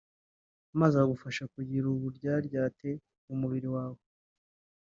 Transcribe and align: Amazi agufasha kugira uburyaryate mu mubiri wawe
Amazi 0.73 0.95
agufasha 1.03 1.43
kugira 1.53 1.85
uburyaryate 1.89 2.89
mu 3.25 3.35
mubiri 3.41 3.67
wawe 3.75 4.01